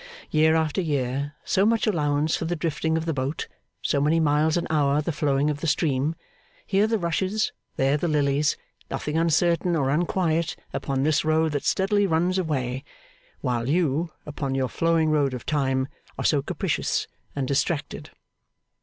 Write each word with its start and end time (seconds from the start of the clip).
Year 0.31 0.55
after 0.55 0.81
year, 0.81 1.35
so 1.43 1.63
much 1.63 1.85
allowance 1.85 2.35
for 2.35 2.45
the 2.45 2.55
drifting 2.55 2.97
of 2.97 3.05
the 3.05 3.13
boat, 3.13 3.47
so 3.83 4.01
many 4.01 4.19
miles 4.19 4.57
an 4.57 4.65
hour 4.71 4.99
the 4.99 5.11
flowing 5.11 5.51
of 5.51 5.61
the 5.61 5.67
stream, 5.67 6.15
here 6.65 6.87
the 6.87 6.97
rushes, 6.97 7.51
there 7.75 7.97
the 7.97 8.07
lilies, 8.07 8.57
nothing 8.89 9.15
uncertain 9.15 9.75
or 9.75 9.91
unquiet, 9.91 10.55
upon 10.73 11.03
this 11.03 11.23
road 11.23 11.51
that 11.51 11.65
steadily 11.65 12.07
runs 12.07 12.39
away; 12.39 12.83
while 13.41 13.69
you, 13.69 14.09
upon 14.25 14.55
your 14.55 14.69
flowing 14.69 15.11
road 15.11 15.35
of 15.35 15.45
time, 15.45 15.87
are 16.17 16.25
so 16.25 16.41
capricious 16.41 17.05
and 17.35 17.47
distracted. 17.47 18.09